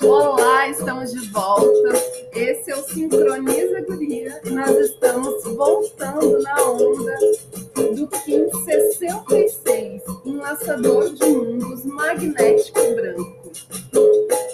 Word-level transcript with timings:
Olá, 0.00 0.68
estamos 0.68 1.10
de 1.10 1.28
volta. 1.30 1.92
Esse 2.32 2.70
é 2.70 2.76
o 2.76 2.84
Sincroniza 2.84 3.80
Guria 3.80 4.40
e 4.44 4.50
nós 4.50 4.70
estamos 4.78 5.42
voltando 5.42 6.40
na 6.40 6.70
onda 6.70 7.18
do 7.96 8.06
Kim 8.06 8.48
66, 8.64 10.02
um 10.24 10.36
laçador 10.38 11.12
de 11.14 11.26
mundos 11.26 11.84
magnético 11.84 12.78
branco. 12.94 13.50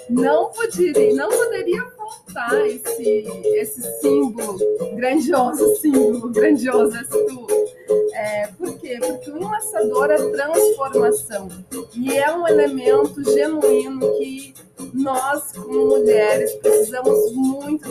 Não 0.08 0.50
poderia, 0.52 1.14
não 1.14 1.29
poderia 1.29 1.84
faltar 1.90 2.66
esse, 2.68 3.27
esse 3.54 3.82
símbolo, 4.00 4.58
grandioso 4.96 5.77
símbolo, 5.77 6.30
grandioso 6.30 6.96
és 6.96 7.08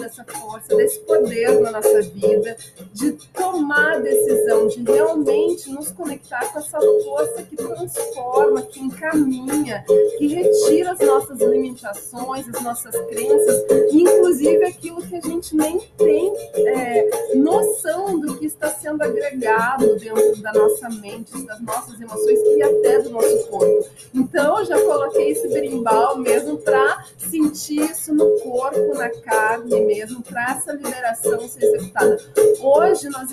dessa 0.09 0.25
força, 0.25 0.75
desse 0.75 0.99
poder 1.01 1.59
na 1.61 1.71
nossa 1.71 2.01
vida, 2.01 2.57
de 2.93 3.11
tomar 3.33 3.93
a 3.93 3.99
decisão, 3.99 4.67
de 4.67 4.81
realmente 4.83 5.69
nos 5.69 5.91
conectar 5.91 6.51
com 6.51 6.59
essa 6.59 6.79
força 6.79 7.43
que 7.43 7.55
transforma, 7.55 8.61
que 8.63 8.79
encaminha, 8.79 9.85
que 10.17 10.27
retira 10.27 10.93
as 10.93 10.99
nossas 10.99 11.39
limitações, 11.39 12.47
as 12.49 12.61
nossas 12.63 12.95
crenças, 13.07 13.65
inclusive 13.91 14.65
aquilo 14.65 15.01
que 15.01 15.15
a 15.15 15.21
gente 15.21 15.55
nem 15.55 15.79
tem 15.97 16.33
é, 16.55 17.35
noção 17.35 18.19
do 18.19 18.37
que 18.37 18.47
está 18.47 18.69
sendo 18.69 19.03
agregado 19.03 19.95
dentro 19.97 20.41
da 20.41 20.53
nossa 20.53 20.89
mente, 20.89 21.45
das 21.45 21.61
nossas 21.61 22.01
emoções 22.01 22.39
e 22.39 22.63
até 22.63 22.99
do 23.01 23.11
nosso 23.11 23.47
corpo. 23.47 23.85
Então, 24.13 24.59
eu 24.59 24.65
já 24.65 24.81
coloquei 24.81 25.31
esse 25.31 25.47
berimbau 25.49 26.17
mesmo 26.17 26.57
para 26.57 27.05
sentir 27.17 27.81
isso 27.91 28.13
no 28.13 28.39
corpo, 28.39 28.95
na 28.95 29.09
carne 29.09 29.79
mesmo, 29.81 29.98
para 30.07 30.51
essa 30.51 30.73
liberação 30.73 31.47
ser 31.47 31.63
executada. 31.65 32.17
Hoje, 32.61 33.09
nós, 33.09 33.29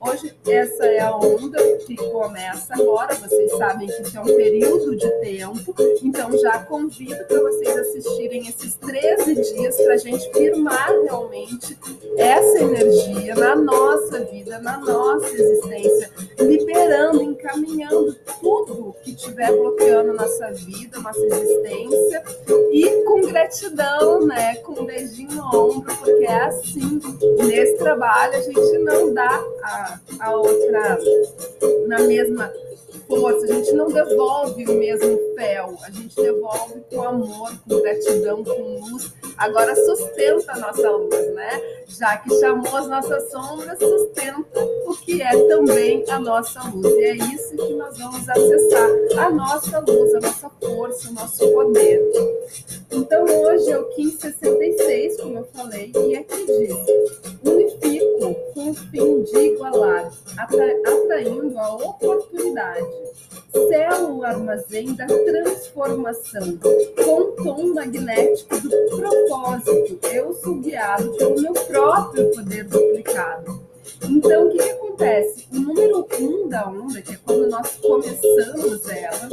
hoje 0.00 0.34
essa 0.46 0.86
é 0.86 1.00
a 1.00 1.14
onda 1.14 1.62
que 1.78 1.94
começa 1.96 2.74
agora, 2.74 3.14
vocês 3.14 3.52
sabem 3.56 3.86
que 3.86 4.02
isso 4.02 4.16
é 4.16 4.20
um 4.20 4.24
período 4.24 4.96
de 4.96 5.10
tempo, 5.20 5.74
então 6.02 6.36
já 6.38 6.58
convido 6.60 7.22
para 7.24 7.40
vocês 7.40 7.76
assistirem 7.76 8.48
esses 8.48 8.76
13 8.76 9.34
dias 9.34 9.76
para 9.76 9.94
a 9.94 9.98
gente 9.98 10.32
firmar 10.32 10.90
realmente 11.02 11.78
essa 12.16 12.60
energia 12.60 13.34
na 13.34 13.54
nossa 13.54 14.24
vida, 14.24 14.58
na 14.58 14.78
nossa 14.78 15.28
existência, 15.28 16.10
liberando, 16.38 17.22
encaminhando 17.22 18.14
tudo 18.40 18.94
que 19.02 19.12
estiver 19.12 19.52
bloqueando 19.52 20.14
nossa 20.14 20.50
vida, 20.52 20.98
nossa 20.98 21.20
existência 21.20 22.22
e 22.72 23.04
com 23.04 23.20
gratidão, 23.22 24.26
né? 24.26 24.56
Com 24.56 24.80
um 24.80 24.84
beijinho 24.86 25.32
no 25.32 25.46
ombro, 25.46 25.94
porque 26.06 26.24
é 26.24 26.42
assim. 26.44 27.00
Nesse 27.38 27.76
trabalho 27.78 28.34
a 28.34 28.40
gente 28.40 28.78
não 28.78 29.12
dá 29.12 29.44
a, 29.62 30.00
a 30.20 30.36
outra 30.36 30.98
na 31.88 31.98
mesma 32.00 32.52
força, 33.08 33.44
a 33.44 33.48
gente 33.48 33.72
não 33.72 33.88
devolve 33.88 34.64
o 34.64 34.74
mesmo 34.74 35.18
fel, 35.36 35.76
a 35.82 35.90
gente 35.90 36.14
devolve 36.16 36.80
com 36.90 37.02
amor, 37.02 37.52
com 37.68 37.80
gratidão, 37.80 38.44
com 38.44 38.80
luz. 38.80 39.12
Agora 39.36 39.74
sustenta 39.74 40.52
a 40.52 40.58
nossa 40.58 40.90
luz, 40.90 41.34
né? 41.34 41.60
Já 41.98 42.18
que 42.18 42.28
chamou 42.40 42.76
as 42.76 42.88
nossas 42.88 43.30
sombras, 43.30 43.78
sustenta 43.78 44.64
o 44.86 44.94
que 44.96 45.22
é 45.22 45.30
também 45.48 46.04
a 46.10 46.18
nossa 46.18 46.62
luz. 46.68 46.86
E 46.94 47.04
é 47.04 47.16
isso 47.16 47.56
que 47.56 47.74
nós 47.74 47.96
vamos 47.96 48.28
acessar, 48.28 48.90
a 49.18 49.30
nossa 49.30 49.78
luz, 49.78 50.14
a 50.14 50.20
nossa 50.20 50.50
força, 50.60 51.08
o 51.08 51.12
nosso 51.14 51.48
poder. 51.52 52.02
Então 52.90 53.24
hoje 53.24 53.70
é 53.70 53.78
o 53.78 53.88
1566, 53.96 55.20
como 55.20 55.38
eu 55.38 55.48
falei, 55.54 55.90
e 55.94 56.16
aqui 56.16 56.46
diz: 56.46 56.76
com 58.34 58.70
o 58.70 58.74
fim 58.74 59.22
de 59.22 59.38
igualar, 59.38 60.12
atraindo 60.36 61.58
a 61.58 61.74
oportunidade 61.74 62.86
Céu 63.52 64.22
armazém 64.22 64.94
da 64.94 65.06
transformação, 65.06 66.58
com 66.58 67.42
tom 67.42 67.74
magnético 67.74 68.60
do 68.60 68.96
propósito. 68.96 69.98
Eu 70.12 70.34
sou 70.34 70.56
guiado 70.56 71.10
pelo 71.16 71.40
meu 71.40 71.52
próprio 71.54 72.30
poder 72.32 72.64
duplicado. 72.64 73.64
Então, 74.04 74.46
o 74.46 74.50
que, 74.50 74.58
que 74.58 74.70
acontece? 74.70 75.48
O 75.52 75.58
número 75.58 76.06
um 76.20 76.48
da 76.48 76.68
onda, 76.68 77.00
que 77.00 77.14
é 77.14 77.18
quando 77.24 77.48
nós 77.48 77.76
começamos 77.76 78.88
ela, 78.88 79.28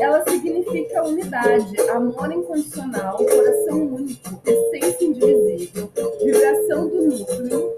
ela 0.00 0.24
significa 0.28 1.04
unidade, 1.04 1.80
amor 1.90 2.30
incondicional, 2.30 3.16
coração 3.16 3.82
único, 3.82 4.40
essência 4.46 5.04
indivisível, 5.04 5.90
vibração 6.22 6.88
do 6.88 7.02
núcleo, 7.02 7.77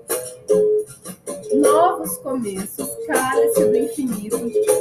novos 1.55 2.16
começos, 2.19 2.88
cálice 3.06 3.65
do 3.65 3.77
infinito, 3.77 4.38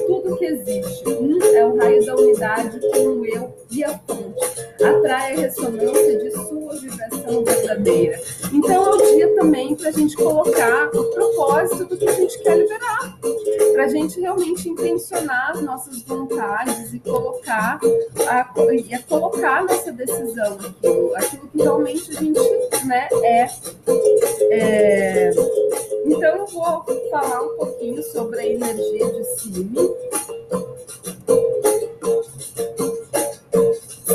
tudo 0.07 0.37
que 0.37 0.45
existe. 0.45 1.07
Um 1.07 1.41
é 1.55 1.65
o 1.65 1.77
raio 1.77 2.05
da 2.05 2.15
unidade 2.15 2.79
com 2.79 2.99
o 2.99 3.25
eu 3.25 3.53
e 3.71 3.83
a 3.83 3.97
fonte. 3.99 4.59
Atrai 4.83 5.33
a 5.33 5.39
ressonância 5.39 6.17
de 6.19 6.31
sua 6.31 6.75
vibração 6.75 7.43
verdadeira. 7.43 8.19
Então 8.53 8.71
é 8.71 8.89
o 8.89 9.15
dia 9.15 9.35
também 9.35 9.75
para 9.75 9.89
a 9.89 9.91
gente 9.91 10.15
colocar 10.15 10.89
o 10.93 11.03
propósito 11.05 11.85
do 11.85 11.97
que 11.97 12.07
a 12.07 12.13
gente 12.13 12.39
quer 12.39 12.57
liberar. 12.57 13.17
Para 13.73 13.85
a 13.85 13.87
gente 13.87 14.19
realmente 14.19 14.69
intencionar 14.69 15.51
as 15.51 15.61
nossas 15.61 16.01
vontades 16.03 16.93
e 16.93 16.99
colocar 16.99 17.79
a, 18.27 18.53
e 18.71 18.93
a 18.93 19.01
colocar 19.03 19.63
nossa 19.63 19.91
decisão 19.91 20.57
aquilo, 20.59 21.15
aquilo 21.15 21.47
que 21.47 21.61
realmente 21.61 22.11
a 22.11 22.13
gente 22.19 22.85
né, 22.85 23.07
é, 23.23 23.47
é. 24.51 25.31
Então 26.09 26.37
eu 26.37 26.47
vou 26.47 26.83
falar 27.11 27.43
um 27.43 27.55
pouquinho 27.55 28.01
sobre 28.01 28.39
a 28.39 28.45
energia 28.47 29.11
de 29.11 29.23
Simi. 29.25 29.69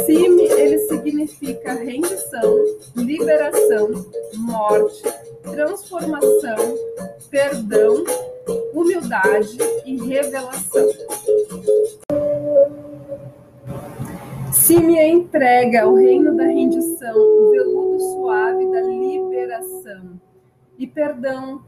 Simi, 0.05 0.43
ele 0.43 0.79
significa 0.81 1.73
rendição, 1.75 2.65
liberação, 2.97 3.91
morte, 4.35 5.03
transformação, 5.45 6.57
perdão, 7.31 8.05
humildade 8.73 9.57
e 9.87 9.97
revelação. 10.05 10.89
Símia 14.53 15.07
entrega 15.07 15.87
o 15.87 15.95
reino 15.95 16.37
da 16.37 16.45
rendição, 16.45 17.17
o 17.17 17.51
veludo 17.51 18.01
suave 18.01 18.69
da 18.73 18.81
liberação 18.81 20.21
e 20.79 20.87
perdão, 20.87 21.63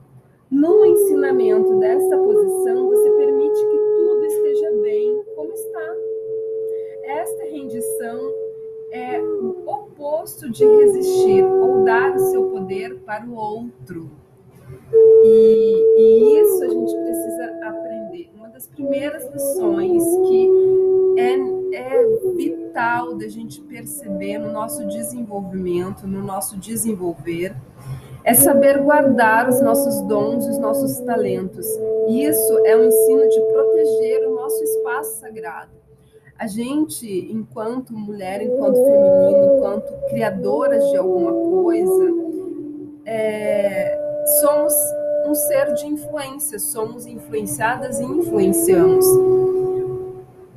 no 0.56 0.86
ensinamento 0.86 1.78
dessa 1.78 2.16
posição, 2.16 2.88
você 2.88 3.10
permite 3.10 3.60
que 3.60 3.78
tudo 3.98 4.24
esteja 4.24 4.70
bem 4.82 5.22
como 5.34 5.52
está. 5.52 5.94
Esta 7.04 7.44
rendição 7.44 8.32
é 8.90 9.20
o 9.20 9.62
oposto 9.66 10.50
de 10.50 10.64
resistir 10.64 11.44
ou 11.44 11.84
dar 11.84 12.14
o 12.14 12.18
seu 12.18 12.44
poder 12.50 12.98
para 13.00 13.26
o 13.26 13.34
outro. 13.34 14.10
E, 15.22 15.84
e 15.98 16.40
isso 16.40 16.64
a 16.64 16.68
gente 16.68 16.96
precisa 16.96 17.68
aprender. 17.68 18.30
Uma 18.34 18.48
das 18.48 18.66
primeiras 18.66 19.30
lições 19.30 20.02
que 20.26 20.50
é, 21.18 21.76
é 21.76 22.06
vital 22.34 23.14
da 23.14 23.28
gente 23.28 23.60
perceber 23.60 24.38
no 24.38 24.50
nosso 24.50 24.86
desenvolvimento, 24.86 26.06
no 26.06 26.22
nosso 26.22 26.56
desenvolver, 26.56 27.54
é 28.26 28.34
saber 28.34 28.78
guardar 28.78 29.48
os 29.48 29.60
nossos 29.60 30.00
dons, 30.03 30.44
os 30.48 30.59
nossos 30.59 30.98
talentos. 30.98 31.64
Isso 32.09 32.59
é 32.66 32.76
um 32.76 32.84
ensino 32.84 33.28
de 33.28 33.41
proteger 33.41 34.26
o 34.26 34.34
nosso 34.34 34.62
espaço 34.64 35.20
sagrado. 35.20 35.70
A 36.36 36.48
gente, 36.48 37.33
enquanto 37.33 37.92
mulher, 37.92 38.42
enquanto 38.42 38.83
feminino, 38.84 39.56
enquanto 39.56 39.92
criadoras 40.09 40.84
de 40.91 40.97
alguma 40.97 41.33
coisa, 41.33 42.12
é, 43.06 43.97
somos 44.41 44.74
um 45.28 45.34
ser 45.34 45.72
de 45.74 45.86
influência, 45.86 46.59
somos 46.59 47.06
influenciadas 47.06 48.00
e 48.00 48.04
influenciamos. 48.04 49.06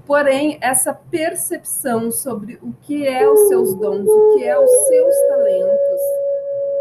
Porém, 0.08 0.58
essa 0.60 0.92
percepção 0.92 2.12
sobre 2.12 2.56
o 2.64 2.74
que 2.82 3.08
é 3.08 3.30
os 3.30 3.48
seus 3.48 3.76
dons, 3.76 4.08
o 4.10 4.36
que 4.36 4.44
é 4.44 4.60
os 4.60 4.72
seus 4.72 5.16
talentos, 5.28 5.89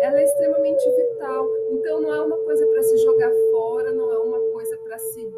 ela 0.09 0.21
é 0.21 0.25
extremamente 0.25 0.85
vital. 0.91 1.47
Então, 1.71 2.01
não 2.01 2.15
é 2.15 2.21
uma 2.23 2.37
coisa 2.39 2.67
para 2.67 2.83
se 2.83 2.97
jogar 2.99 3.31
fora, 3.51 3.93
não 3.93 4.11
é 4.11 4.19
uma 4.19 4.41
coisa 4.53 4.77
para 4.79 4.99
se 4.99 5.31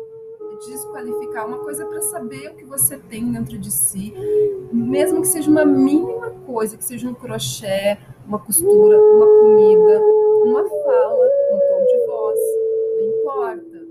desqualificar, 0.67 1.47
uma 1.47 1.59
coisa 1.59 1.87
para 1.87 2.01
saber 2.03 2.51
o 2.51 2.55
que 2.55 2.65
você 2.65 2.99
tem 2.99 3.33
dentro 3.33 3.59
de 3.59 3.71
si, 3.71 4.13
mesmo 4.73 5.23
que 5.23 5.29
seja 5.29 5.51
uma 5.51 5.65
mínima 5.65 6.31
coisa, 6.47 6.77
que 6.77 6.85
seja 6.85 7.09
um 7.09 7.15
crochê, 7.15 7.97
uma 8.27 8.39
costura, 8.39 9.01
uma 9.01 9.27
comida, 9.27 10.01
uma 10.45 10.63
fala, 10.69 11.27
um 11.53 11.59
tom 11.59 11.87
de 11.87 12.07
voz, 12.07 12.39
não 12.99 13.09
importa, 13.09 13.87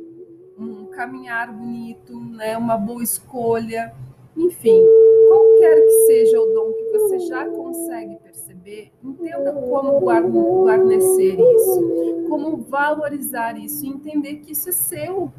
um 0.59 0.85
caminhar 0.87 1.51
bonito, 1.51 2.19
né, 2.19 2.55
uma 2.55 2.77
boa 2.77 3.01
escolha, 3.01 3.91
Enfim, 4.39 4.85
qualquer 5.27 5.83
que 5.83 5.91
seja 6.05 6.39
o 6.39 6.45
dom 6.53 6.71
que 6.71 6.83
você 6.93 7.19
já 7.19 7.45
consegue 7.49 8.15
perceber, 8.23 8.58
entenda 9.03 9.51
como 9.51 9.99
guarnecer 9.99 11.39
isso, 11.39 12.25
como 12.29 12.57
valorizar 12.57 13.57
isso, 13.57 13.85
entender 13.85 14.37
que 14.37 14.51
isso 14.51 14.69
é 14.69 14.73
seu. 14.73 15.31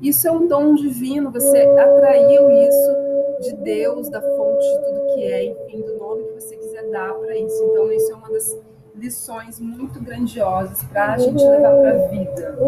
Isso 0.00 0.26
é 0.26 0.32
um 0.32 0.46
dom 0.46 0.74
divino, 0.74 1.30
você 1.30 1.58
atraiu 1.58 2.50
isso 2.50 3.10
de 3.40 3.54
Deus, 3.56 4.08
da 4.08 4.20
fonte 4.20 4.64
de 4.64 4.78
tudo 4.86 5.14
que 5.14 5.24
é, 5.24 5.44
enfim, 5.44 5.82
do 5.82 5.98
nome 5.98 6.24
que 6.24 6.40
você 6.40 6.56
quiser 6.56 6.90
dar 6.90 7.12
para 7.14 7.36
isso. 7.36 7.62
Então, 7.64 7.92
isso 7.92 8.10
é 8.10 8.14
uma 8.14 8.30
das 8.30 8.58
lições 8.94 9.60
muito 9.60 10.00
grandiosas 10.02 10.82
para 10.84 11.14
a 11.14 11.18
gente 11.18 11.42
levar 11.42 11.74
para 11.80 11.90
a 11.90 12.08
vida. 12.08 12.58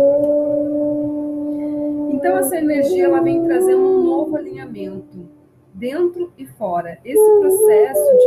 Então, 2.13 2.37
essa 2.37 2.57
energia 2.57 3.05
ela 3.07 3.21
vem 3.21 3.43
trazendo 3.45 3.83
um 3.83 4.03
novo 4.03 4.37
alinhamento 4.37 5.29
dentro 5.75 6.33
e 6.37 6.47
fora. 6.47 6.99
Esse 7.05 7.41
processo 7.41 8.19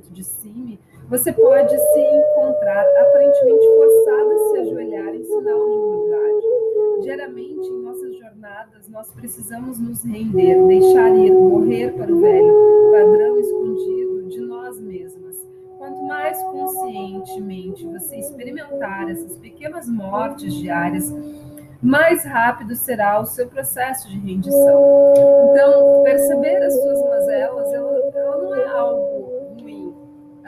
ensinamento 0.00 0.12
de 0.12 0.24
Sime, 0.24 0.80
você 1.08 1.32
pode 1.32 1.76
se 1.76 2.00
encontrar 2.00 2.84
aparentemente 3.00 3.66
forçada 3.66 4.34
a 4.34 4.38
se 4.38 4.58
ajoelhar 4.58 5.14
em 5.14 5.24
sinal 5.24 5.68
de 5.68 5.76
humildade. 5.76 6.46
Geralmente, 7.02 7.68
em 7.68 7.82
nossas 7.82 8.16
jornadas, 8.16 8.88
nós 8.88 9.10
precisamos 9.12 9.78
nos 9.78 10.04
render, 10.04 10.66
deixar 10.66 11.14
ir, 11.16 11.32
morrer 11.32 11.92
para 11.92 12.12
o 12.12 12.20
velho 12.20 12.54
padrão 12.92 13.38
escondido 13.38 14.28
de 14.28 14.40
nós 14.40 14.80
mesmas. 14.80 15.36
Quanto 15.78 16.02
mais 16.02 16.40
conscientemente 16.42 17.86
você 17.86 18.16
experimentar 18.16 19.10
essas 19.10 19.36
pequenas 19.38 19.88
mortes 19.88 20.52
diárias, 20.54 21.10
mais 21.82 22.22
rápido 22.24 22.76
será 22.76 23.18
o 23.18 23.24
seu 23.24 23.48
processo 23.48 24.06
de 24.10 24.18
rendição. 24.18 25.14
Então, 25.50 26.02
perceber 26.04 26.62
as 26.62 26.74
suas 26.74 27.02
mazelas, 27.02 27.72
ela, 27.72 28.10
ela 28.14 28.36
não 28.36 28.54
é 28.54 28.66
algo 28.66 29.39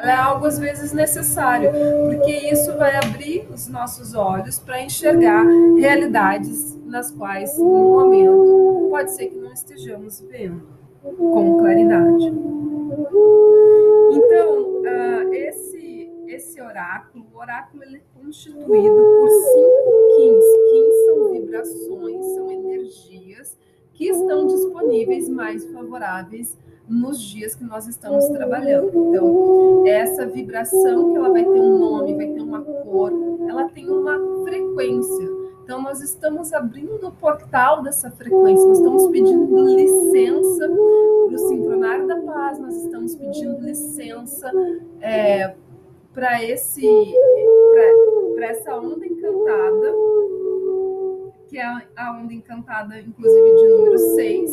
ela 0.02 0.10
é 0.10 0.16
algo 0.16 0.46
às 0.46 0.58
vezes 0.58 0.92
necessário, 0.92 1.70
porque 2.04 2.32
isso 2.52 2.76
vai 2.76 2.96
abrir 2.96 3.46
os 3.54 3.68
nossos 3.68 4.14
olhos 4.14 4.58
para 4.58 4.82
enxergar 4.82 5.44
realidades 5.78 6.76
nas 6.84 7.12
quais, 7.12 7.56
no 7.56 7.64
momento, 7.64 8.88
pode 8.90 9.12
ser 9.12 9.28
que 9.28 9.38
não 9.38 9.52
estejamos 9.52 10.20
vendo 10.22 10.66
com 11.00 11.56
claridade. 11.58 12.26
Então, 14.10 14.82
uh, 14.82 15.34
esse, 15.34 16.10
esse 16.26 16.60
oráculo, 16.60 17.24
o 17.32 17.38
oráculo 17.38 17.84
ele 17.84 17.98
é 17.98 18.20
constituído 18.20 18.96
por 18.96 19.28
cinco 19.30 20.16
quins. 20.16 20.44
Quins 20.68 21.06
são 21.06 21.32
vibrações, 21.32 22.26
são 22.34 22.50
energias 22.50 23.56
que 23.94 24.08
estão 24.08 24.48
disponíveis 24.48 25.28
mais 25.28 25.64
favoráveis 25.72 26.58
nos 26.92 27.20
dias 27.20 27.54
que 27.54 27.64
nós 27.64 27.88
estamos 27.88 28.28
trabalhando. 28.28 28.90
Então, 28.94 29.86
essa 29.86 30.26
vibração 30.26 31.10
que 31.10 31.16
ela 31.16 31.30
vai 31.30 31.42
ter 31.42 31.60
um 31.60 31.78
nome, 31.78 32.14
vai 32.14 32.28
ter 32.28 32.40
uma 32.40 32.62
cor, 32.62 33.12
ela 33.48 33.68
tem 33.68 33.88
uma 33.88 34.18
frequência. 34.44 35.42
Então, 35.64 35.80
nós 35.80 36.02
estamos 36.02 36.52
abrindo 36.52 37.06
o 37.06 37.12
portal 37.12 37.82
dessa 37.82 38.10
frequência, 38.10 38.66
nós 38.66 38.78
estamos 38.78 39.06
pedindo 39.08 39.74
licença 39.74 40.68
para 40.68 41.34
o 41.34 41.38
sincronário 41.38 42.06
da 42.06 42.20
paz, 42.20 42.58
nós 42.58 42.76
estamos 42.76 43.14
pedindo 43.14 43.60
licença 43.60 44.50
é, 45.00 45.54
para 46.12 46.42
essa 46.42 46.80
onda 48.76 49.06
encantada 49.06 49.94
que 51.52 51.58
é 51.58 51.66
a 51.96 52.18
onda 52.18 52.32
encantada, 52.32 52.98
inclusive, 52.98 53.54
de 53.56 53.68
número 53.68 53.98
6. 53.98 54.50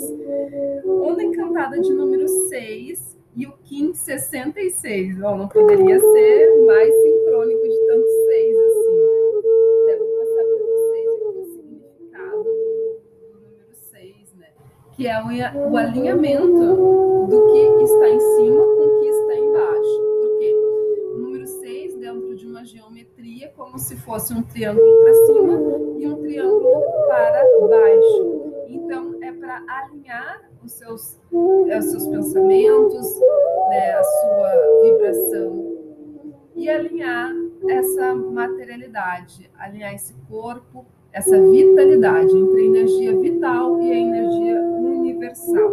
Onda 0.85 1.23
encantada 1.23 1.79
de 1.79 1.93
número 1.93 2.27
6 2.27 3.17
e 3.37 3.47
o 3.47 3.53
Kim 3.63 3.93
66. 3.93 5.17
Bom, 5.17 5.37
não 5.37 5.47
poderia 5.47 5.97
ser 5.97 6.65
mais 6.65 6.93
sincrônico 6.93 7.63
de 7.63 7.87
tanto 7.87 8.05
6 8.05 8.57
assim. 8.57 8.91
Né? 8.91 9.39
Até 9.83 9.97
vou 9.97 10.07
passar 10.09 10.43
para 10.43 10.65
vocês 10.65 11.07
aqui 11.07 11.39
o 11.39 11.45
significado 11.45 12.43
do 12.43 13.39
número 13.47 13.73
6, 13.73 14.33
né? 14.37 14.47
Que 14.91 15.07
é 15.07 15.23
o 15.55 15.77
alinhamento 15.77 17.27
do 17.29 17.47
que 17.47 17.83
está 17.85 18.09
em 18.09 18.19
cima 18.19 18.68
como 23.59 23.77
se 23.77 23.97
fosse 23.97 24.33
um 24.33 24.41
triângulo 24.41 25.03
para 25.03 25.13
cima 25.13 25.53
e 25.99 26.07
um 26.07 26.21
triângulo 26.21 26.81
para 27.07 27.43
baixo. 27.67 28.53
Então, 28.69 29.17
é 29.21 29.31
para 29.33 29.61
alinhar 29.67 30.49
os 30.63 30.71
seus, 30.71 31.19
é, 31.67 31.77
os 31.77 31.85
seus 31.85 32.07
pensamentos, 32.07 33.19
né, 33.69 33.91
a 33.91 34.03
sua 34.03 34.81
vibração 34.81 35.77
e 36.55 36.69
alinhar 36.69 37.31
essa 37.67 38.15
materialidade, 38.15 39.51
alinhar 39.59 39.93
esse 39.93 40.13
corpo, 40.29 40.85
essa 41.11 41.37
vitalidade 41.41 42.31
entre 42.31 42.61
a 42.61 42.65
energia 42.65 43.17
vital 43.17 43.81
e 43.81 43.91
a 43.91 43.95
energia 43.95 44.61
universal. 44.61 45.69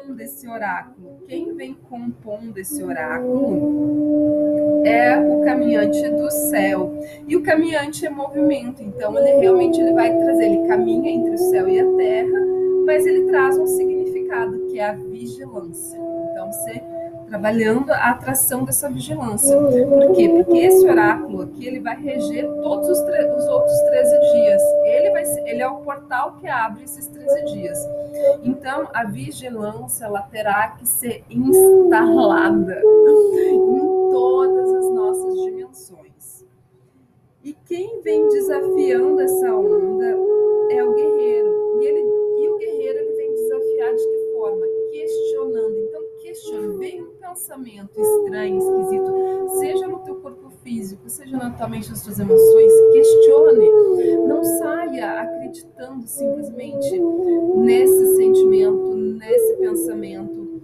Compondo 0.00 0.20
esse 0.20 0.48
oráculo? 0.48 1.22
Quem 1.26 1.54
vem 1.54 1.74
compondo 1.74 2.56
esse 2.58 2.82
oráculo 2.82 4.82
é 4.84 5.18
o 5.18 5.44
caminhante 5.44 6.08
do 6.08 6.30
céu. 6.30 6.98
E 7.26 7.36
o 7.36 7.42
caminhante 7.42 8.06
é 8.06 8.10
movimento, 8.10 8.82
então 8.82 9.16
ele 9.18 9.40
realmente 9.40 9.80
ele 9.80 9.92
vai 9.92 10.16
trazer, 10.16 10.46
ele 10.46 10.66
caminha 10.66 11.10
entre 11.10 11.34
o 11.34 11.38
céu 11.38 11.68
e 11.68 11.78
a 11.78 11.96
terra, 11.96 12.40
mas 12.86 13.06
ele 13.06 13.26
traz 13.26 13.58
um 13.58 13.66
significado 13.66 14.66
que 14.66 14.78
é 14.78 14.86
a 14.86 14.94
vigilância. 14.94 15.98
Então 16.30 16.50
você 16.50 16.82
trabalhando 17.26 17.90
a 17.90 18.10
atração 18.10 18.64
dessa 18.64 18.88
vigilância. 18.90 19.56
Por 19.56 20.12
quê? 20.12 20.28
Porque 20.28 20.58
esse 20.58 20.86
oráculo 20.86 21.42
aqui 21.42 21.66
ele 21.66 21.80
vai 21.80 21.96
reger 22.00 22.46
todos 22.62 22.88
os, 22.88 22.98
os 22.98 23.48
outros 23.48 23.80
13 23.82 24.20
dias. 24.32 24.62
Ele, 24.84 25.10
vai 25.10 25.24
ele 25.48 25.62
é 25.62 25.68
o 25.68 25.76
portal 25.76 26.36
que 26.40 26.46
abre 26.46 26.84
esses 26.84 27.06
13 27.06 27.44
dias. 27.46 27.78
Então, 28.42 28.88
a 28.92 29.04
vigilância 29.04 30.04
ela 30.04 30.22
terá 30.22 30.68
que 30.78 30.86
ser 30.86 31.24
instalada 31.30 32.80
em 32.80 33.78
todas 34.10 34.74
as 34.74 34.90
nossas 34.94 35.34
dimensões. 35.42 36.44
E 37.44 37.52
quem 37.66 38.00
vem 38.02 38.28
desafiando 38.28 39.20
essa 39.20 39.54
onda 39.54 40.06
é 40.70 40.84
o 40.84 40.94
guerreiro. 40.94 41.80
E, 41.80 41.86
ele, 41.86 42.00
e 42.00 42.48
o 42.48 42.58
guerreiro 42.58 42.98
ele 42.98 43.12
vem 43.14 43.34
desafiar 43.34 43.94
de 43.94 44.02
que 44.02 44.32
forma? 44.32 44.66
Questionando. 44.92 45.78
Então, 45.78 46.02
questione. 46.22 46.78
Vem 46.78 47.02
um 47.02 47.10
pensamento 47.52 48.00
estranho, 48.00 48.58
esquisito, 48.58 49.48
seja 49.60 49.86
no 49.86 49.98
teu 49.98 50.14
corpo 50.16 50.50
físico, 50.62 51.08
seja 51.08 51.36
na 51.36 51.50
tua 51.50 51.68
mente, 51.68 51.90
nas 51.90 52.02
tuas 52.02 52.18
emoções, 52.18 52.72
questione. 52.92 53.70
Não 54.26 54.42
saia 54.42 55.20
acreditando 55.20 56.06
simplesmente 56.06 56.98
nesse 57.56 58.16
sentimento, 58.16 58.94
nesse 58.94 59.56
pensamento, 59.56 60.62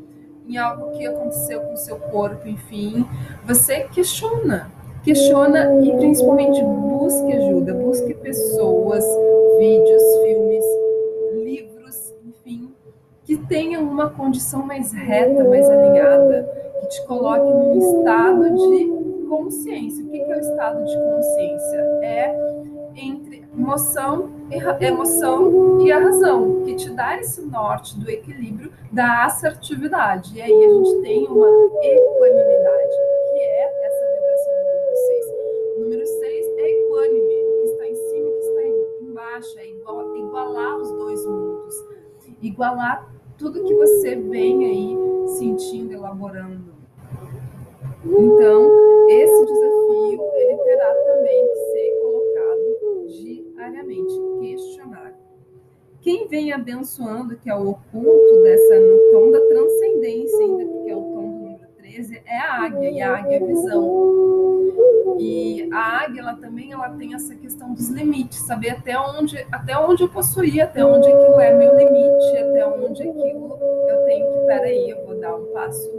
em 0.49 0.57
algo 0.57 0.93
que 0.93 1.07
aconteceu 1.07 1.61
com 1.61 1.75
o 1.75 1.77
seu 1.77 1.97
corpo, 1.97 2.49
enfim. 2.49 3.05
Você 3.47 3.81
questiona. 3.93 4.71
Questiona 5.05 5.81
e 5.83 5.97
principalmente 5.97 6.61
busque 6.63 7.33
ajuda, 7.33 7.73
busque 7.73 8.15
pessoas, 8.15 9.05
vídeos, 9.59 10.03
filmes, 10.25 10.65
que 13.29 13.37
tenha 13.37 13.79
uma 13.79 14.09
condição 14.09 14.65
mais 14.65 14.91
reta, 14.91 15.45
mais 15.45 15.69
alinhada, 15.69 16.51
te 16.89 17.07
coloque 17.07 17.51
num 17.51 17.79
estado 17.79 18.55
de 18.55 19.27
consciência. 19.29 20.05
O 20.05 20.11
que 20.11 20.21
é 20.21 20.37
o 20.37 20.41
estado 20.41 20.85
de 20.85 20.97
consciência? 20.97 21.79
É 22.03 22.59
entre 22.97 23.45
emoção 23.57 24.31
e, 24.51 24.85
emoção 24.85 25.81
e 25.81 25.93
a 25.93 25.99
razão, 25.99 26.63
que 26.65 26.75
te 26.75 26.91
dá 26.91 27.17
esse 27.19 27.43
norte 27.43 27.99
do 27.99 28.11
equilíbrio, 28.11 28.73
da 28.91 29.27
assertividade. 29.27 30.37
E 30.37 30.43
aí 30.43 30.65
a 30.65 30.69
gente 30.69 31.03
tem 31.03 31.27
uma 31.29 31.49
equanimidade, 31.83 32.97
que 33.31 33.39
é 33.39 33.87
essa 33.87 34.05
vibração 34.15 34.53
do 34.55 34.69
número 34.75 34.97
6. 34.97 35.27
O 35.77 35.81
número 35.81 36.07
6 36.07 36.47
é 36.59 36.71
equânime, 36.71 37.35
que 37.61 37.71
está 37.71 37.87
em 37.87 37.95
cima 37.95 38.29
e 38.29 38.33
que 38.33 38.39
está 38.39 38.63
embaixo, 39.03 39.59
é 39.59 39.69
igual, 39.69 40.17
igualar 40.17 40.77
os 40.79 40.91
dois 40.91 41.27
mundos, 41.27 41.75
igualar 42.43 43.13
tudo 43.37 43.63
que 43.63 43.75
você 43.75 44.17
vem 44.17 44.65
aí 44.65 44.99
sentindo, 45.37 45.93
elaborando. 45.93 46.78
Então, 48.05 49.09
esse 49.09 49.47
desafio 49.47 50.31
ele 50.35 50.57
terá 50.59 50.95
também 50.95 51.49
que 51.49 51.55
ser 51.73 52.01
colocado 52.01 53.07
diariamente, 53.07 54.15
questionar. 54.41 55.15
Quem 56.01 56.29
vem 56.29 56.53
abençoando, 56.53 57.37
que 57.37 57.51
é 57.51 57.55
o 57.55 57.71
oculto 57.71 58.43
dessa 58.43 58.79
no 58.79 59.13
tom 59.13 59.31
da 59.33 59.41
transcendência, 59.41 60.39
ainda 60.39 60.65
que 60.65 60.91
é 60.91 60.97
o 60.97 61.01
tom 61.01 61.29
do 61.29 61.39
número 61.39 61.69
13, 61.77 62.23
é 62.25 62.39
a 62.39 62.65
águia, 62.65 62.91
e 62.91 63.03
a 63.03 63.17
águia 63.17 63.37
é 63.37 63.41
visão. 63.41 64.19
E 65.19 65.69
a 65.73 66.05
águia, 66.05 66.21
ela 66.21 66.35
também 66.37 66.73
ela 66.73 66.91
tem 66.91 67.15
essa 67.15 67.35
questão 67.35 67.75
dos 67.75 67.89
limites, 67.89 68.39
saber 68.39 68.71
até 68.71 68.97
onde, 68.97 69.45
até 69.51 69.77
onde 69.77 70.05
eu 70.05 70.09
posso 70.09 70.45
ir, 70.45 70.61
até 70.61 70.85
onde 70.85 71.09
aquilo 71.09 71.41
é 71.41 71.53
meu 71.53 71.77
limite, 71.77 72.37
até 72.37 72.65
onde 72.65 73.03
aquilo 73.03 73.59
eu 73.89 74.05
tenho 74.05 74.33
que, 74.33 74.47
peraí, 74.47 74.91
eu 74.91 75.05
vou 75.05 75.19
dar 75.19 75.35
um 75.35 75.47
passo 75.47 75.98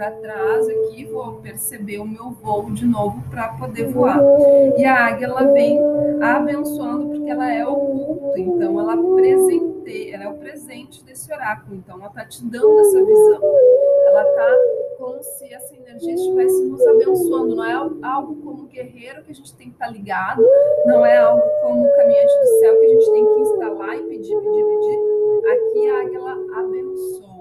para 0.00 0.12
trás 0.12 0.66
aqui, 0.66 1.04
vou 1.04 1.34
perceber 1.42 1.98
o 1.98 2.08
meu 2.08 2.30
voo 2.30 2.70
de 2.70 2.86
novo 2.86 3.22
para 3.28 3.48
poder 3.58 3.88
voar. 3.88 4.18
E 4.78 4.84
a 4.86 5.08
águia 5.08 5.26
ela 5.26 5.52
vem 5.52 5.78
abençoando 6.22 7.10
porque 7.10 7.30
ela 7.30 7.52
é 7.52 7.66
oculta, 7.66 8.40
então 8.40 8.80
ela 8.80 8.96
presenteia, 8.96 10.14
ela 10.14 10.24
é 10.24 10.28
o 10.28 10.38
presente 10.38 11.04
desse 11.04 11.30
oráculo, 11.30 11.76
então 11.76 11.98
ela 11.98 12.06
está 12.06 12.24
te 12.24 12.42
dando 12.46 12.80
essa 12.80 13.04
visão. 13.04 13.40
Ela 14.06 14.22
está 14.22 14.56
como 14.96 15.22
se 15.22 15.52
essa 15.52 15.76
energia 15.76 16.14
estivesse 16.14 16.64
nos 16.64 16.86
abençoando, 16.86 17.56
não 17.56 17.64
é 17.64 17.74
algo 18.02 18.36
como 18.36 18.68
guerreiro 18.68 19.22
que 19.22 19.32
a 19.32 19.34
gente 19.34 19.54
tem 19.54 19.66
que 19.66 19.74
estar 19.74 19.86
tá 19.86 19.92
ligado, 19.92 20.42
não 20.86 21.04
é 21.04 21.18
algo 21.18 21.42
como 21.62 21.86
caminhante 21.96 22.40
do 22.40 22.46
céu 22.60 22.80
que 22.80 22.86
a 22.86 22.88
gente 22.88 23.12
tem 23.12 23.34
que 23.34 23.40
instalar 23.40 23.96
e 23.96 24.02
pedir, 24.04 24.34
pedir, 24.34 24.64
pedir. 24.64 25.20
Aqui 25.52 25.90
a 25.90 26.00
águia 26.00 26.16
ela 26.16 26.32
abençoa 26.58 27.39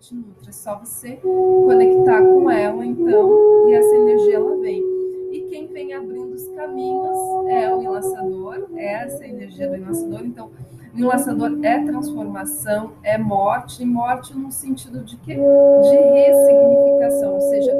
te 0.00 0.14
nutre. 0.14 0.48
É 0.48 0.52
só 0.52 0.78
você 0.78 1.16
conectar 1.16 2.22
com 2.22 2.50
ela, 2.50 2.84
então, 2.84 3.68
e 3.68 3.74
essa 3.74 3.94
energia 3.94 4.36
ela 4.36 4.56
vem. 4.56 4.82
E 5.30 5.42
quem 5.48 5.66
vem 5.68 5.92
abrindo 5.92 6.34
os 6.34 6.48
caminhos 6.48 7.16
é 7.48 7.72
o 7.72 7.82
enlaçador, 7.82 8.66
é 8.74 9.04
essa 9.04 9.24
energia 9.24 9.68
do 9.68 9.76
enlaçador. 9.76 10.22
Então, 10.24 10.50
o 10.92 10.98
enlaçador 10.98 11.56
é 11.62 11.84
transformação, 11.84 12.92
é 13.02 13.16
morte, 13.16 13.82
e 13.82 13.86
morte 13.86 14.36
no 14.36 14.50
sentido 14.50 15.04
de 15.04 15.16
que 15.18 15.34
de 15.34 15.96
ressignificação, 15.96 17.34
ou 17.34 17.40
seja, 17.42 17.72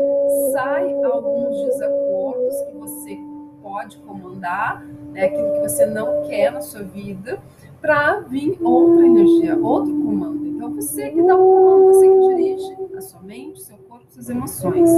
sai 0.52 1.02
alguns 1.02 1.56
desacordos 1.64 2.60
que 2.62 2.76
você 2.76 3.18
pode 3.62 3.98
comandar, 3.98 4.84
né, 5.12 5.24
aquilo 5.24 5.52
que 5.54 5.60
você 5.60 5.86
não 5.86 6.22
quer 6.28 6.52
na 6.52 6.60
sua 6.60 6.82
vida, 6.82 7.40
para 7.80 8.20
vir 8.20 8.58
outra 8.62 9.06
energia, 9.06 9.58
outro 9.58 9.92
comando. 9.92 10.46
Então, 10.46 10.74
você 10.74 11.10
que 11.10 11.22
dá 11.22 11.34
o 11.34 11.38
comando, 11.38 11.79
a 13.00 13.02
sua 13.02 13.22
mente, 13.22 13.62
seu 13.62 13.78
corpo, 13.78 14.04
suas 14.10 14.28
emoções. 14.28 14.90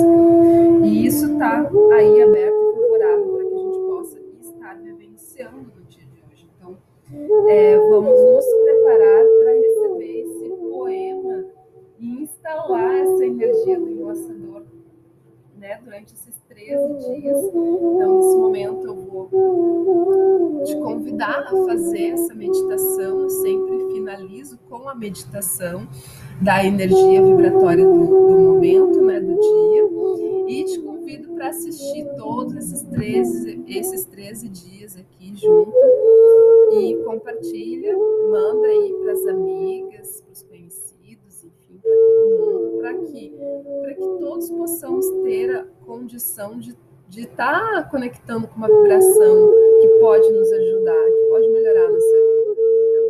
E 0.84 1.06
isso 1.06 1.32
está 1.32 1.60
aí 1.94 2.22
aberto 2.22 2.54
e 2.54 2.82
favorável 2.82 3.32
para 3.32 3.44
que 3.44 3.54
a 3.54 3.58
gente 3.58 3.78
possa 3.78 4.20
estar 4.40 4.74
vivenciando 4.74 5.72
no 5.76 5.82
dia 5.84 6.04
de 6.04 6.22
hoje. 6.28 6.50
Então, 6.56 6.76
é, 7.48 7.78
vamos 7.78 8.20
nos 8.20 8.44
preparar 8.64 9.24
para 9.38 9.52
receber 9.52 10.20
esse 10.20 10.48
poema 10.48 11.44
e 12.00 12.22
instalar 12.22 12.96
essa 12.96 13.24
energia 13.24 13.78
do 13.78 13.88
enlaçador 13.88 14.64
né, 15.56 15.80
durante 15.84 16.12
esses 16.12 16.36
13 16.54 17.20
dias. 17.20 17.38
Então, 17.38 18.16
nesse 18.16 18.36
momento, 18.36 18.86
eu 18.86 18.94
vou 18.94 20.62
te 20.64 20.76
convidar 20.76 21.40
a 21.40 21.50
fazer 21.50 22.10
essa 22.10 22.34
meditação. 22.34 23.20
Eu 23.20 23.30
sempre 23.30 23.92
finalizo 23.92 24.58
com 24.68 24.88
a 24.88 24.94
meditação 24.94 25.88
da 26.40 26.64
energia 26.64 27.22
vibratória 27.22 27.84
do, 27.84 28.06
do 28.06 28.38
momento, 28.38 29.00
né, 29.00 29.20
do 29.20 29.34
dia. 29.34 29.82
E 30.48 30.64
te 30.64 30.80
convido 30.80 31.32
para 31.34 31.48
assistir 31.48 32.04
todos 32.18 32.54
esses 32.54 32.82
13, 32.82 33.64
esses 33.66 34.04
13 34.04 34.48
dias 34.48 34.96
aqui 34.96 35.34
junto. 35.34 35.72
E 36.72 36.96
compartilha, 37.04 37.96
manda 38.30 38.66
aí 38.66 38.94
para 39.02 39.12
as 39.12 39.26
amigas, 39.26 40.21
para 42.82 42.94
que, 42.98 43.30
que 43.94 44.18
todos 44.20 44.50
possamos 44.50 45.08
ter 45.24 45.56
a 45.56 45.64
condição 45.86 46.58
de 46.58 46.76
de 47.12 47.24
estar 47.24 47.74
tá 47.74 47.82
conectando 47.90 48.48
com 48.48 48.56
uma 48.56 48.68
vibração 48.68 49.54
que 49.82 49.88
pode 50.00 50.30
nos 50.30 50.50
ajudar, 50.50 51.04
que 51.04 51.28
pode 51.28 51.48
melhorar 51.50 51.84
a 51.84 51.90
nossa 51.90 52.16
vida, 52.30 52.56
tá 52.94 53.02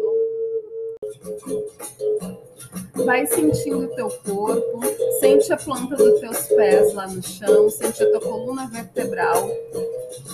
bom? 1.47 3.05
Vai 3.05 3.25
sentindo 3.27 3.85
o 3.85 3.95
teu 3.95 4.09
corpo, 4.11 4.81
sente 5.21 5.53
a 5.53 5.57
planta 5.57 5.95
dos 5.95 6.19
teus 6.19 6.47
pés 6.49 6.93
lá 6.95 7.07
no 7.07 7.23
chão, 7.23 7.71
sente 7.71 8.03
a 8.03 8.11
tua 8.11 8.21
coluna 8.21 8.69
vertebral. 8.69 9.49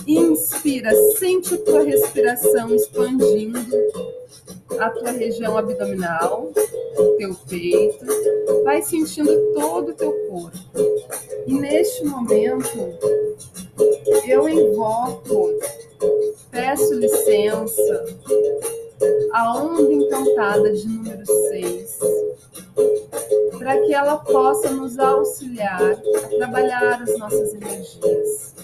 Inspira, 0.07 0.89
sente 1.19 1.53
a 1.53 1.57
tua 1.59 1.83
respiração 1.83 2.73
expandindo 2.73 3.59
a 4.77 4.89
tua 4.89 5.11
região 5.11 5.57
abdominal, 5.57 6.51
teu 7.17 7.35
peito. 7.47 8.05
Vai 8.63 8.81
sentindo 8.81 9.53
todo 9.53 9.89
o 9.89 9.93
teu 9.93 10.11
corpo. 10.29 10.57
E 11.47 11.53
neste 11.53 12.05
momento, 12.05 12.97
eu 14.27 14.47
invoco, 14.47 15.49
peço 16.51 16.93
licença, 16.93 18.05
a 19.31 19.57
onda 19.57 19.91
encantada 19.91 20.71
de 20.71 20.87
número 20.87 21.25
6, 21.25 21.99
para 23.57 23.81
que 23.81 23.93
ela 23.93 24.17
possa 24.17 24.69
nos 24.69 24.99
auxiliar 24.99 25.81
a 25.81 26.27
trabalhar 26.37 27.01
as 27.01 27.17
nossas 27.17 27.53
energias. 27.53 28.55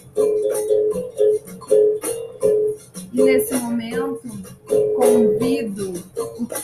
E 3.13 3.23
nesse 3.23 3.53
momento, 3.55 4.21
convido 4.95 5.84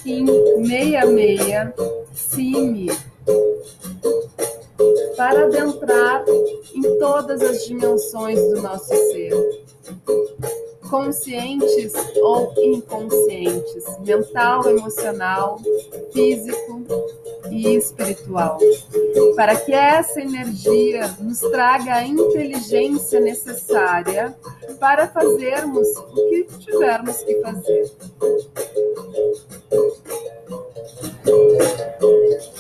o 0.02 0.04
Kim 0.04 0.26
66, 0.66 1.74
Cime, 2.14 2.92
para 5.16 5.46
adentrar 5.46 6.26
em 6.74 6.82
todas 7.00 7.42
as 7.42 7.66
dimensões 7.66 8.40
do 8.50 8.62
nosso 8.62 8.88
ser. 8.88 9.32
Conscientes 10.90 11.94
ou 12.22 12.54
inconscientes, 12.58 13.86
mental, 14.00 14.68
emocional, 14.68 15.58
físico 16.12 16.84
e 17.50 17.76
espiritual, 17.76 18.58
para 19.38 19.56
que 19.56 19.72
essa 19.72 20.20
energia 20.20 21.16
nos 21.20 21.40
traga 21.40 21.96
a 21.96 22.04
inteligência 22.06 23.22
necessária 23.22 24.36
para 24.82 25.08
fazermos 25.08 25.88
o 25.98 26.30
que 26.30 26.44
tivermos 26.60 27.18
que 27.24 27.42
fazer. 27.42 27.92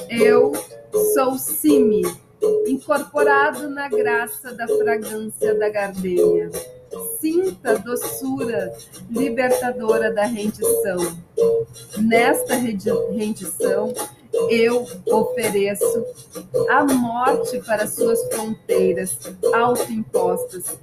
Eu 0.09 0.51
sou 1.13 1.37
Simi, 1.37 2.03
incorporado 2.67 3.69
na 3.69 3.89
graça 3.89 4.53
da 4.53 4.67
fragrância 4.67 5.55
da 5.55 5.69
gardenia 5.69 6.49
sinta 7.21 7.77
doçura 7.77 8.73
libertadora 9.09 10.11
da 10.11 10.25
rendição. 10.25 10.97
Nesta 11.97 12.55
rendição, 12.55 13.93
eu 14.50 14.86
ofereço 15.07 16.05
a 16.69 16.83
morte 16.83 17.60
para 17.60 17.88
suas 17.88 18.21
fronteiras 18.33 19.17
autoimpostas, 19.53 20.77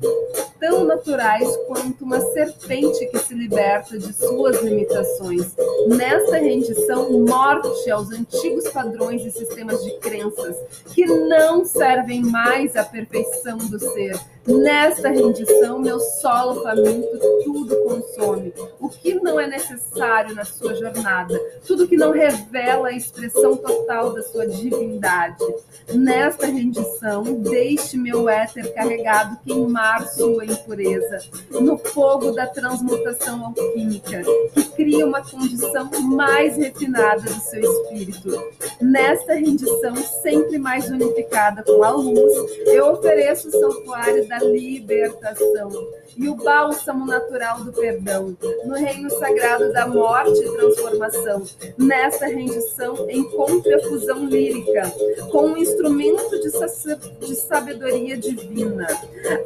tão 0.60 0.84
naturais 0.84 1.48
quanto 1.66 2.04
uma 2.04 2.20
serpente 2.20 3.06
que 3.06 3.18
se 3.18 3.34
liberta 3.34 3.98
de 3.98 4.12
suas 4.12 4.62
limitações. 4.62 5.54
Nesta 5.88 6.36
rendição, 6.36 7.10
morte 7.24 7.90
aos 7.90 8.10
antigos 8.10 8.68
padrões 8.68 9.24
e 9.24 9.30
sistemas 9.30 9.82
de 9.84 9.98
crenças 9.98 10.56
que 10.94 11.06
não 11.06 11.64
servem 11.64 12.22
mais 12.22 12.76
à 12.76 12.84
perfeição 12.84 13.58
do 13.58 13.78
ser. 13.78 14.18
Nesta 14.48 15.10
rendição, 15.10 15.78
meu 15.78 16.00
solo 16.00 16.62
faminto 16.62 17.18
tudo 17.44 17.76
consome. 17.84 18.54
O 18.80 18.88
que 18.88 19.14
não 19.14 19.38
é 19.38 19.46
necessário 19.46 20.34
na 20.34 20.44
sua 20.44 20.74
jornada, 20.74 21.38
tudo 21.66 21.86
que 21.86 21.98
não 21.98 22.12
revela 22.12 22.88
a 22.88 22.92
expressão 22.92 23.56
total 23.56 24.14
da 24.14 24.22
sua 24.22 24.46
divindade. 24.46 25.44
Nesta 25.92 26.46
rendição, 26.46 27.22
deixe 27.42 27.98
meu 27.98 28.26
éter 28.28 28.72
carregado 28.72 29.38
queimar 29.44 30.06
sua 30.08 30.46
impureza, 30.46 31.18
no 31.50 31.76
fogo 31.76 32.32
da 32.32 32.46
transmutação 32.46 33.44
alquímica, 33.46 34.22
que 34.54 34.64
cria 34.70 35.06
uma 35.06 35.22
condição 35.22 35.90
mais 36.02 36.56
refinada 36.56 37.20
do 37.20 37.40
seu 37.40 37.60
espírito. 37.60 38.30
Nesta 38.80 39.34
rendição, 39.34 39.94
sempre 40.22 40.58
mais 40.58 40.88
unificada 40.88 41.62
com 41.62 41.82
a 41.84 41.90
luz, 41.90 42.32
eu 42.66 42.92
ofereço 42.92 43.48
o 43.48 43.50
santuário 43.50 44.26
da 44.26 44.37
libertação 44.38 45.70
e 46.16 46.28
o 46.28 46.34
bálsamo 46.34 47.06
natural 47.06 47.62
do 47.62 47.72
perdão, 47.72 48.36
no 48.64 48.74
reino 48.74 49.08
sagrado 49.10 49.72
da 49.72 49.86
morte 49.86 50.40
e 50.40 50.52
transformação. 50.52 51.44
Nesta 51.76 52.26
rendição, 52.26 53.08
encontre 53.08 53.74
a 53.74 53.82
fusão 53.84 54.26
lírica 54.26 54.92
com 55.30 55.50
um 55.50 55.56
instrumento 55.56 56.40
de 56.40 57.36
sabedoria 57.36 58.16
divina, 58.16 58.88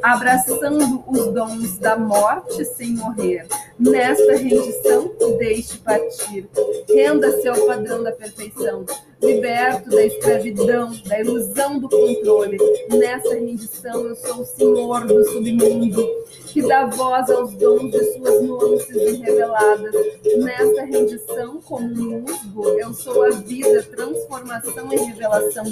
abraçando 0.01 1.03
os 1.07 1.27
dons 1.27 1.77
da 1.77 1.95
morte 1.95 2.65
sem 2.65 2.89
morrer. 2.93 3.45
Nesta 3.77 4.35
rendição, 4.35 5.11
deixe 5.37 5.77
partir. 5.77 6.49
Renda-se 6.89 7.47
ao 7.47 7.67
padrão 7.67 8.01
da 8.01 8.11
perfeição 8.11 8.85
liberto 9.25 9.89
da 9.89 10.05
escravidão, 10.05 10.91
da 11.05 11.19
ilusão 11.19 11.79
do 11.79 11.89
controle. 11.89 12.57
Nessa 12.89 13.35
rendição, 13.35 14.07
eu 14.07 14.15
sou 14.15 14.41
o 14.41 14.45
senhor 14.45 15.05
do 15.05 15.23
submundo, 15.25 16.07
que 16.47 16.61
dá 16.61 16.85
voz 16.85 17.29
aos 17.29 17.53
dons 17.53 17.91
de 17.91 18.13
suas 18.13 18.41
nuances 18.41 18.95
irreveladas. 18.95 19.93
Nessa 20.37 20.83
rendição, 20.83 21.61
como 21.61 21.85
um 21.85 22.21
musgo, 22.21 22.69
eu 22.79 22.93
sou 22.93 23.23
a 23.23 23.29
vida, 23.31 23.83
transformação 23.83 24.93
e 24.93 24.97
revelação 24.97 25.65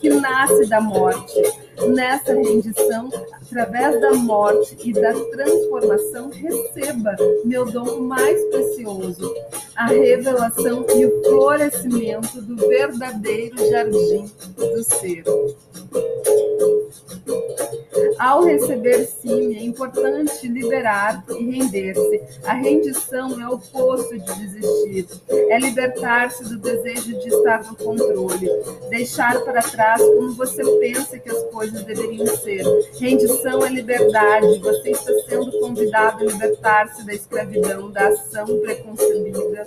que 0.00 0.08
nasce 0.10 0.66
da 0.66 0.80
morte. 0.80 1.63
Nessa 1.88 2.32
rendição, 2.32 3.10
através 3.32 4.00
da 4.00 4.14
morte 4.14 4.76
e 4.82 4.92
da 4.92 5.12
transformação, 5.12 6.30
receba 6.30 7.16
meu 7.44 7.64
dom 7.64 8.00
mais 8.00 8.42
precioso, 8.46 9.34
a 9.76 9.86
revelação 9.86 10.86
e 10.94 11.06
o 11.06 11.22
florescimento 11.24 12.40
do 12.40 12.56
verdadeiro 12.68 13.56
jardim 13.70 14.30
do 14.56 14.84
ser. 14.84 15.24
Ao 18.24 18.42
receber 18.42 19.04
sim, 19.04 19.54
é 19.54 19.62
importante 19.62 20.48
liberar 20.48 21.22
e 21.28 21.44
render-se. 21.44 22.22
A 22.46 22.54
rendição 22.54 23.38
é 23.38 23.46
o 23.46 23.56
oposto 23.56 24.18
de 24.18 24.34
desistir. 24.34 25.06
É 25.28 25.58
libertar-se 25.58 26.42
do 26.44 26.56
desejo 26.56 27.20
de 27.20 27.28
estar 27.28 27.62
no 27.64 27.76
controle. 27.76 28.48
Deixar 28.88 29.44
para 29.44 29.60
trás 29.60 30.00
como 30.00 30.32
você 30.32 30.64
pensa 30.78 31.18
que 31.18 31.28
as 31.28 31.42
coisas 31.52 31.82
deveriam 31.82 32.26
ser. 32.38 32.64
Rendição 32.98 33.62
é 33.62 33.68
liberdade. 33.68 34.58
Você 34.58 34.92
está 34.92 35.12
sendo 35.28 35.52
convidado 35.60 36.22
a 36.22 36.26
libertar-se 36.26 37.04
da 37.04 37.12
escravidão, 37.12 37.90
da 37.90 38.08
ação 38.08 38.46
preconcebida, 38.60 39.66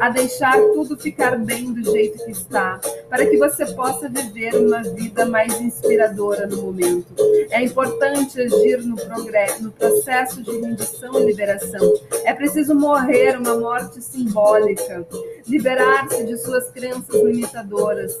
a 0.00 0.08
deixar 0.08 0.58
tudo 0.72 0.96
ficar 0.96 1.36
bem 1.36 1.74
do 1.74 1.92
jeito 1.92 2.24
que 2.24 2.30
está, 2.30 2.80
para 3.10 3.26
que 3.26 3.36
você 3.36 3.66
possa 3.66 4.08
viver 4.08 4.54
uma 4.54 4.82
vida 4.82 5.26
mais 5.26 5.60
inspiradora 5.60 6.46
no 6.46 6.62
momento. 6.62 7.14
É 7.50 7.62
importante 7.62 7.97
agir 8.04 8.82
no 8.84 8.96
progresso, 8.96 9.62
no 9.62 9.70
processo 9.72 10.42
de 10.42 10.50
rendição 10.50 11.20
e 11.20 11.26
liberação. 11.26 11.94
É 12.24 12.32
preciso 12.32 12.74
morrer 12.74 13.38
uma 13.38 13.56
morte 13.56 14.02
simbólica, 14.02 15.06
liberar-se 15.46 16.24
de 16.24 16.36
suas 16.38 16.70
crenças 16.70 17.14
limitadoras. 17.22 18.18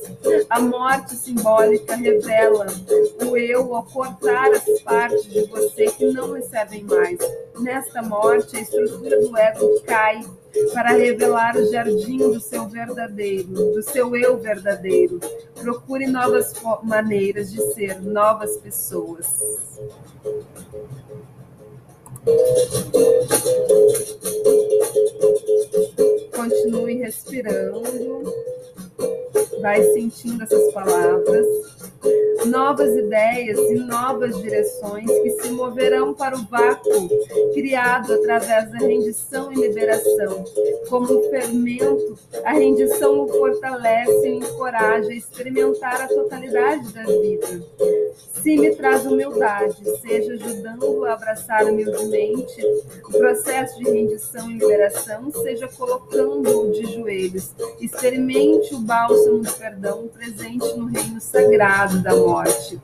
A 0.50 0.60
morte 0.60 1.14
simbólica 1.14 1.96
revela 1.96 2.66
o 3.24 3.36
eu 3.36 3.74
ao 3.74 3.84
cortar 3.84 4.50
as 4.50 4.80
partes 4.82 5.24
de 5.24 5.44
você 5.46 5.86
que 5.86 6.06
não 6.12 6.32
recebem 6.32 6.84
mais. 6.84 7.18
Nesta 7.60 8.02
morte, 8.02 8.56
a 8.56 8.60
estrutura 8.60 9.20
do 9.20 9.36
ego 9.36 9.80
cai 9.86 10.24
para 10.72 10.90
revelar 10.90 11.56
o 11.56 11.70
jardim 11.70 12.18
do 12.18 12.40
seu 12.40 12.66
verdadeiro, 12.68 13.48
do 13.48 13.82
seu 13.82 14.14
eu 14.16 14.38
verdadeiro. 14.38 15.20
Procure 15.54 16.06
novas 16.06 16.52
maneiras 16.82 17.50
de 17.50 17.60
ser, 17.74 18.00
novas 18.00 18.56
pessoas. 18.58 19.26
Continue 26.34 26.94
respirando. 26.98 28.32
Vai 29.60 29.82
sentindo 29.92 30.44
essas 30.44 30.72
palavras 30.72 31.46
novas 32.46 32.94
ideias 32.94 33.58
e 33.58 33.74
novas 33.74 34.40
direções 34.40 35.06
que 35.06 35.30
se 35.30 35.50
moverão 35.50 36.14
para 36.14 36.36
o 36.36 36.44
vácuo 36.44 37.08
criado 37.52 38.12
através 38.14 38.70
da 38.70 38.78
rendição 38.78 39.52
e 39.52 39.56
liberação. 39.56 40.44
Como 40.88 41.18
um 41.18 41.30
fermento, 41.30 42.18
a 42.44 42.52
rendição 42.52 43.20
o 43.20 43.28
fortalece 43.28 44.28
e 44.28 44.36
encoraja 44.36 45.08
a 45.08 45.14
experimentar 45.14 46.02
a 46.02 46.08
totalidade 46.08 46.92
da 46.92 47.02
vida. 47.02 47.62
Se 48.42 48.56
me 48.56 48.74
traz 48.74 49.04
humildade, 49.04 49.76
seja 50.00 50.34
ajudando 50.34 51.04
a 51.04 51.14
abraçar 51.14 51.64
humildemente 51.64 52.62
o 53.04 53.10
processo 53.10 53.78
de 53.78 53.90
rendição 53.90 54.48
e 54.50 54.54
liberação, 54.54 55.30
seja 55.32 55.68
colocando-o 55.68 56.70
de 56.70 56.86
joelhos. 56.94 57.50
Experimente 57.80 58.74
o 58.74 58.78
bálsamo 58.78 59.38
do 59.38 59.52
perdão 59.52 60.08
presente 60.08 60.76
no 60.76 60.86
reino 60.86 61.20
sagrado 61.20 61.87
da 61.96 62.14
morte. 62.14 62.80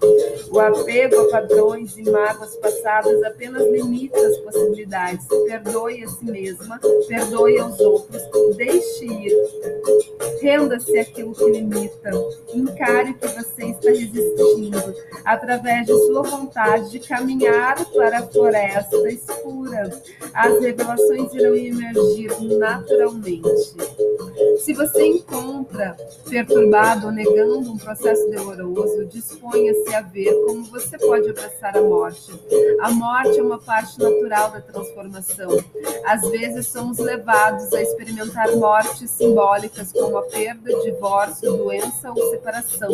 O 0.50 0.58
apego 0.60 1.20
a 1.20 1.30
padrões 1.30 1.96
e 1.96 2.10
mágoas 2.10 2.56
passadas 2.56 3.22
apenas 3.22 3.62
limita 3.70 4.18
as 4.18 4.36
possibilidades. 4.38 5.26
Perdoe 5.26 6.04
a 6.04 6.08
si 6.08 6.24
mesma, 6.24 6.80
perdoe 7.08 7.58
aos 7.58 7.78
outros, 7.80 8.22
deixe 8.56 9.04
ir. 9.04 10.13
Renda-se 10.40 10.98
àquilo 10.98 11.34
que 11.34 11.44
limita. 11.44 12.10
Encare 12.54 13.10
o 13.10 13.14
que 13.14 13.28
você 13.28 13.66
está 13.66 13.90
resistindo, 13.90 14.94
através 15.24 15.86
de 15.86 15.92
sua 16.06 16.22
vontade 16.22 16.90
de 16.90 16.98
caminhar 17.00 17.84
para 17.92 18.18
a 18.18 18.26
floresta 18.26 18.96
escura. 19.10 19.90
As 20.32 20.60
revelações 20.60 21.32
irão 21.34 21.54
emergir 21.54 22.30
naturalmente. 22.58 23.48
Se 24.58 24.72
você 24.72 25.06
encontra 25.06 25.96
perturbado 26.28 27.06
ou 27.06 27.12
negando 27.12 27.70
um 27.70 27.78
processo 27.78 28.28
doloroso, 28.30 29.04
disponha-se 29.06 29.94
a 29.94 30.00
ver 30.00 30.32
como 30.46 30.64
você 30.64 30.98
pode 30.98 31.28
abraçar 31.28 31.76
a 31.76 31.82
morte. 31.82 32.32
A 32.80 32.90
morte 32.90 33.38
é 33.38 33.42
uma 33.42 33.58
parte 33.58 33.98
natural 33.98 34.50
da 34.50 34.60
transformação. 34.60 35.50
Às 36.06 36.22
vezes 36.30 36.66
somos 36.66 36.98
levados 36.98 37.72
a 37.72 37.82
experimentar 37.82 38.54
mortes 38.56 39.10
simbólicas 39.10 39.92
como 39.92 40.18
a 40.18 40.23
perda, 40.30 40.80
divórcio, 40.82 41.56
doença 41.56 42.10
ou 42.10 42.30
separação. 42.30 42.90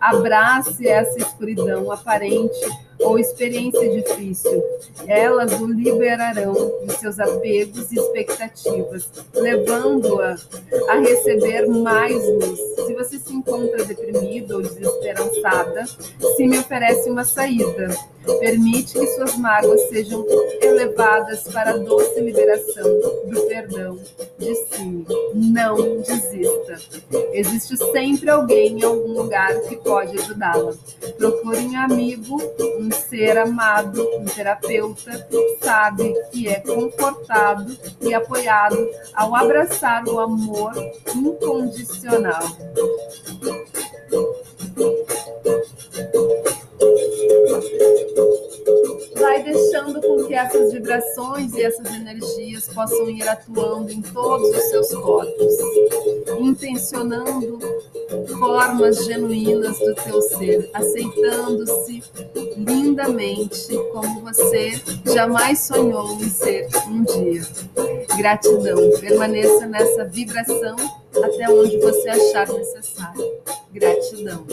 Abrace 0.00 0.86
essa 0.88 1.18
escuridão 1.18 1.90
aparente 1.90 2.58
ou 3.00 3.18
experiência 3.18 3.90
difícil. 3.90 4.62
Elas 5.06 5.60
o 5.60 5.66
liberarão 5.66 6.54
de 6.86 6.92
seus 6.94 7.18
apegos 7.18 7.90
e 7.90 7.96
expectativas, 7.96 9.08
levando-a 9.34 10.36
a 10.88 10.94
receber 10.98 11.66
mais 11.66 12.22
luz. 12.28 12.58
Se 12.86 12.94
você 12.94 13.18
se 13.18 13.34
encontra 13.34 13.84
deprimido 13.84 14.56
ou 14.56 14.62
desesperançada, 14.62 15.84
se 16.36 16.46
me 16.46 16.58
oferece 16.58 17.10
uma 17.10 17.24
saída. 17.24 17.88
Permite 18.40 18.92
que 18.92 19.06
suas 19.08 19.36
mágoas 19.36 19.80
sejam 19.88 20.24
elevadas 20.60 21.42
para 21.44 21.72
a 21.72 21.76
doce 21.76 22.20
liberação 22.20 23.00
do 23.26 23.42
perdão 23.48 23.98
de 24.38 24.54
si. 24.54 25.06
Não 25.34 26.00
desista. 26.00 26.78
Existe 27.32 27.76
sempre 27.76 28.30
alguém 28.30 28.78
em 28.78 28.84
algum 28.84 29.12
lugar 29.12 29.54
que 29.62 29.76
pode 29.76 30.18
ajudá-la. 30.18 30.72
Procure 31.16 31.58
um 31.58 31.78
amigo, 31.78 32.40
um 32.78 32.90
ser 32.90 33.38
amado, 33.38 34.06
um 34.16 34.24
terapeuta 34.24 35.26
que 35.30 35.56
sabe 35.62 36.14
que 36.30 36.48
é 36.48 36.60
confortado 36.60 37.76
e 38.00 38.14
apoiado 38.14 38.88
ao 39.14 39.34
abraçar 39.34 40.06
o 40.06 40.18
amor 40.20 40.72
incondicional. 41.14 42.42
Que 50.32 50.36
essas 50.36 50.72
vibrações 50.72 51.52
e 51.52 51.62
essas 51.62 51.94
energias 51.94 52.66
possam 52.68 53.10
ir 53.10 53.28
atuando 53.28 53.92
em 53.92 54.00
todos 54.00 54.48
os 54.48 54.62
seus 54.70 54.94
corpos, 54.94 55.52
intencionando 56.40 57.58
formas 58.38 59.04
genuínas 59.04 59.78
do 59.78 59.94
teu 59.94 60.22
ser, 60.22 60.70
aceitando-se 60.72 62.02
lindamente 62.56 63.76
como 63.92 64.22
você 64.22 64.80
jamais 65.12 65.58
sonhou 65.58 66.14
em 66.14 66.30
ser 66.30 66.66
um 66.88 67.04
dia. 67.04 67.46
Gratidão. 68.16 68.98
Permaneça 69.00 69.66
nessa 69.66 70.06
vibração 70.06 70.76
até 71.22 71.46
onde 71.50 71.76
você 71.78 72.08
achar 72.08 72.48
necessário. 72.48 73.22
Gratidão. 73.70 74.46